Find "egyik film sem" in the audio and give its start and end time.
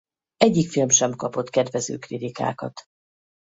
0.37-1.15